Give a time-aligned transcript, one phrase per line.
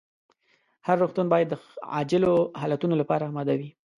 [0.87, 1.53] هر روغتون باید د
[1.93, 3.69] عاجلو حالتونو لپاره اماده وي.